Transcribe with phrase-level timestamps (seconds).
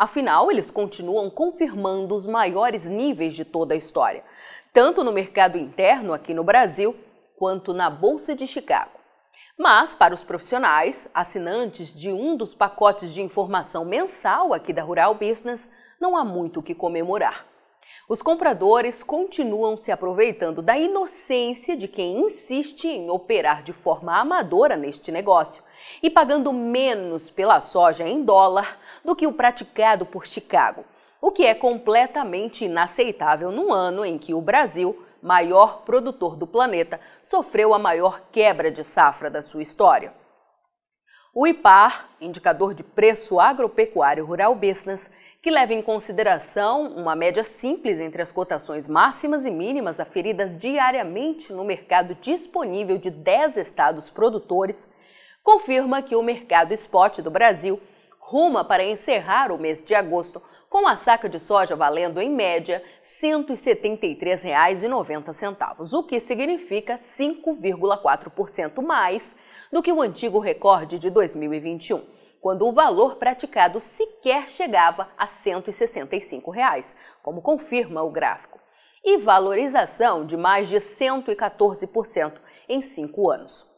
[0.00, 4.24] Afinal, eles continuam confirmando os maiores níveis de toda a história,
[4.72, 6.96] tanto no mercado interno aqui no Brasil,
[7.36, 8.92] quanto na Bolsa de Chicago.
[9.58, 15.16] Mas, para os profissionais, assinantes de um dos pacotes de informação mensal aqui da Rural
[15.16, 17.44] Business, não há muito o que comemorar.
[18.08, 24.76] Os compradores continuam se aproveitando da inocência de quem insiste em operar de forma amadora
[24.76, 25.62] neste negócio
[26.02, 30.84] e pagando menos pela soja em dólar do que o praticado por Chicago,
[31.20, 36.98] o que é completamente inaceitável num ano em que o Brasil, maior produtor do planeta,
[37.22, 40.14] sofreu a maior quebra de safra da sua história.
[41.32, 45.08] O IPAR, indicador de preço agropecuário rural business,
[45.40, 51.52] que leva em consideração uma média simples entre as cotações máximas e mínimas aferidas diariamente
[51.52, 54.88] no mercado disponível de 10 estados produtores,
[55.42, 57.80] confirma que o mercado spot do Brasil
[58.30, 62.80] ruma para encerrar o mês de agosto com a saca de soja valendo, em média,
[63.20, 69.34] R$ 173,90, o que significa 5,4% mais
[69.72, 72.06] do que o antigo recorde de 2021,
[72.40, 76.94] quando o valor praticado sequer chegava a 165 reais,
[77.24, 78.60] como confirma o gráfico,
[79.04, 82.34] e valorização de mais de 114%
[82.68, 83.68] em cinco anos.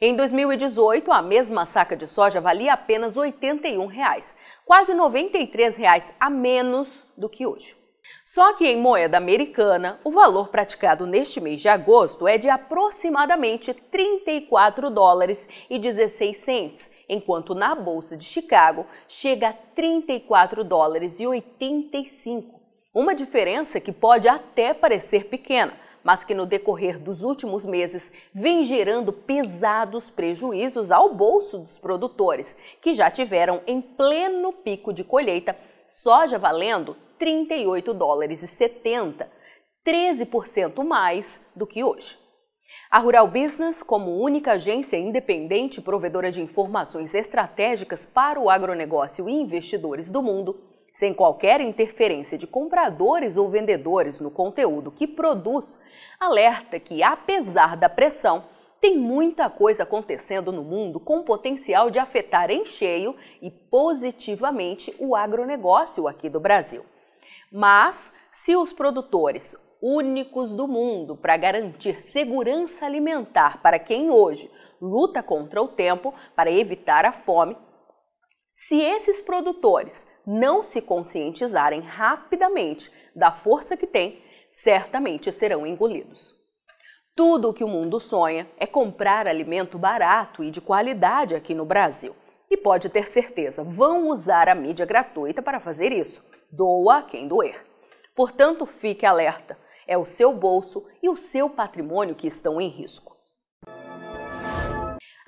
[0.00, 6.30] Em 2018, a mesma saca de soja valia apenas 81 reais, quase 93 reais a
[6.30, 7.76] menos do que hoje.
[8.24, 13.74] Só que em moeda americana, o valor praticado neste mês de agosto é de aproximadamente
[13.74, 21.26] 34 dólares e 16 cents, enquanto na bolsa de Chicago chega a 34 dólares e
[21.26, 22.60] 85.
[22.94, 25.72] Uma diferença que pode até parecer pequena,
[26.08, 32.56] mas que no decorrer dos últimos meses vem gerando pesados prejuízos ao bolso dos produtores,
[32.80, 35.54] que já tiveram em pleno pico de colheita
[35.86, 39.30] soja valendo 38 dólares e 70,
[39.86, 42.16] 13% mais do que hoje.
[42.90, 49.32] A Rural Business, como única agência independente provedora de informações estratégicas para o agronegócio e
[49.34, 50.67] investidores do mundo,
[50.98, 55.80] sem qualquer interferência de compradores ou vendedores no conteúdo que produz,
[56.18, 58.42] alerta que, apesar da pressão,
[58.80, 65.14] tem muita coisa acontecendo no mundo com potencial de afetar em cheio e positivamente o
[65.14, 66.84] agronegócio aqui do Brasil.
[67.52, 74.50] Mas, se os produtores únicos do mundo para garantir segurança alimentar para quem hoje
[74.82, 77.56] luta contra o tempo para evitar a fome,
[78.66, 86.38] se esses produtores não se conscientizarem rapidamente da força que têm, certamente serão engolidos.
[87.16, 91.64] Tudo o que o mundo sonha é comprar alimento barato e de qualidade aqui no
[91.64, 92.14] Brasil.
[92.50, 96.22] E pode ter certeza, vão usar a mídia gratuita para fazer isso.
[96.52, 97.64] Doa quem doer.
[98.14, 99.58] Portanto, fique alerta.
[99.86, 103.17] É o seu bolso e o seu patrimônio que estão em risco.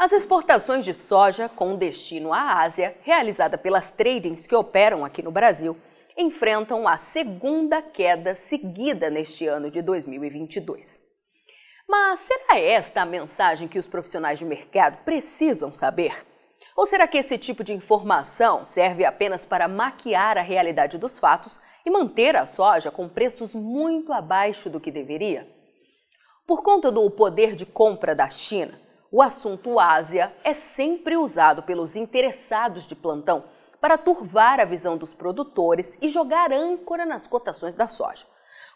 [0.00, 5.30] As exportações de soja com destino à Ásia, realizada pelas tradings que operam aqui no
[5.30, 5.76] Brasil,
[6.16, 11.02] enfrentam a segunda queda seguida neste ano de 2022.
[11.86, 16.26] Mas será esta a mensagem que os profissionais de mercado precisam saber?
[16.74, 21.60] Ou será que esse tipo de informação serve apenas para maquiar a realidade dos fatos
[21.84, 25.46] e manter a soja com preços muito abaixo do que deveria?
[26.46, 28.80] Por conta do poder de compra da China,
[29.10, 33.44] o assunto Ásia é sempre usado pelos interessados de plantão
[33.80, 38.26] para turvar a visão dos produtores e jogar âncora nas cotações da soja.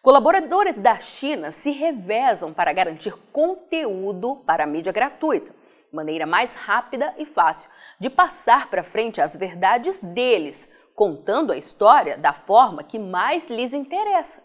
[0.00, 5.54] Colaboradores da China se revezam para garantir conteúdo para a mídia gratuita,
[5.92, 7.68] maneira mais rápida e fácil
[8.00, 13.72] de passar para frente as verdades deles, contando a história da forma que mais lhes
[13.72, 14.42] interessa.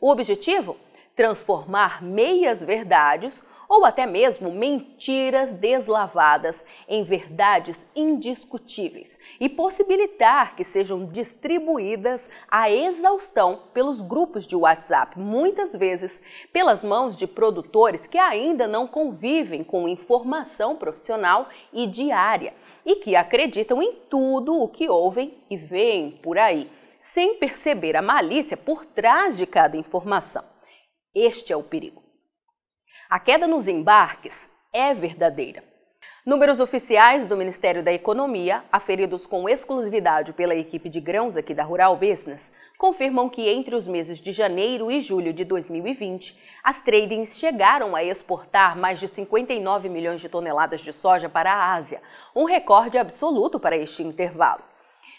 [0.00, 0.76] O objetivo?
[1.14, 11.06] transformar meias verdades ou até mesmo mentiras deslavadas em verdades indiscutíveis e possibilitar que sejam
[11.06, 16.20] distribuídas à exaustão pelos grupos de WhatsApp, muitas vezes
[16.52, 22.52] pelas mãos de produtores que ainda não convivem com informação profissional e diária
[22.84, 28.02] e que acreditam em tudo o que ouvem e veem por aí, sem perceber a
[28.02, 30.44] malícia por trás de cada informação.
[31.14, 32.01] Este é o perigo.
[33.12, 35.62] A queda nos embarques é verdadeira.
[36.24, 41.62] Números oficiais do Ministério da Economia, aferidos com exclusividade pela equipe de grãos aqui da
[41.62, 47.36] Rural Business, confirmam que entre os meses de janeiro e julho de 2020, as tradings
[47.36, 52.00] chegaram a exportar mais de 59 milhões de toneladas de soja para a Ásia,
[52.34, 54.62] um recorde absoluto para este intervalo.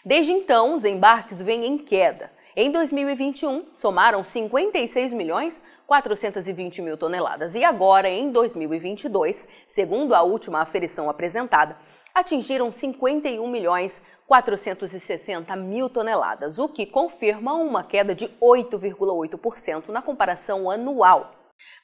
[0.04, 2.32] Desde então, os embarques vêm em queda.
[2.56, 10.62] Em 2021, somaram 56 milhões 420 mil toneladas e agora, em 2022, segundo a última
[10.62, 11.76] aferição apresentada,
[12.14, 20.70] atingiram 51 milhões 460 mil toneladas, o que confirma uma queda de 8,8% na comparação
[20.70, 21.32] anual.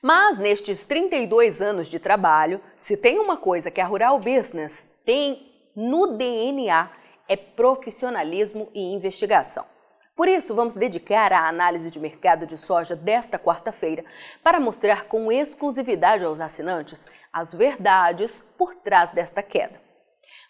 [0.04, 5.51] Mas nestes 32 anos de trabalho, se tem uma coisa que a Rural Business tem
[5.75, 6.92] no DNA
[7.27, 9.66] é profissionalismo e investigação.
[10.19, 14.04] Por isso, vamos dedicar a análise de mercado de soja desta quarta-feira
[14.44, 19.81] para mostrar com exclusividade aos assinantes as verdades por trás desta queda.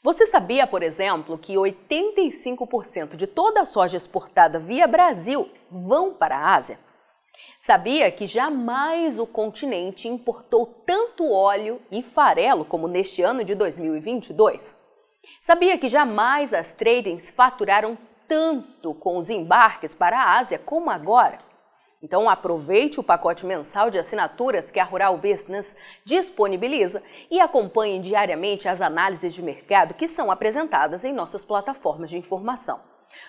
[0.01, 6.35] Você sabia, por exemplo, que 85% de toda a soja exportada via Brasil vão para
[6.35, 6.79] a Ásia?
[7.59, 14.75] Sabia que jamais o continente importou tanto óleo e farelo como neste ano de 2022?
[15.39, 17.95] Sabia que jamais as tradings faturaram
[18.29, 21.39] tanto com os embarques para a Ásia como agora.
[22.01, 28.69] Então aproveite o pacote mensal de assinaturas que a Rural Business disponibiliza e acompanhe diariamente
[28.69, 32.79] as análises de mercado que são apresentadas em nossas plataformas de informação.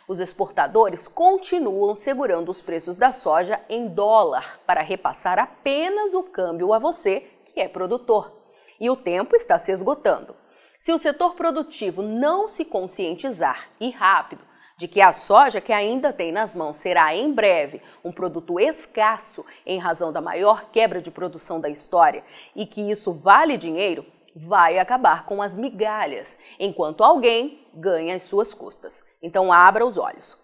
[0.06, 6.75] Os exportadores continuam segurando os preços da soja em dólar para repassar apenas o câmbio
[6.75, 8.31] a você, que é produtor.
[8.79, 10.37] E o tempo está se esgotando.
[10.79, 14.50] Se o setor produtivo não se conscientizar e rápido
[14.80, 19.44] de que a soja que ainda tem nas mãos será em breve um produto escasso
[19.66, 22.24] em razão da maior quebra de produção da história
[22.56, 28.54] e que isso vale dinheiro, vai acabar com as migalhas, enquanto alguém ganha as suas
[28.54, 29.04] custas.
[29.22, 30.38] Então abra os olhos.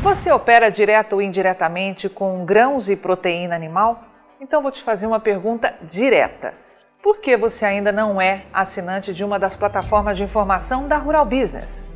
[0.00, 4.04] Você opera direto ou indiretamente com grãos e proteína animal?
[4.40, 6.54] Então vou te fazer uma pergunta direta.
[7.02, 11.26] Por que você ainda não é assinante de uma das plataformas de informação da Rural
[11.26, 11.95] Business?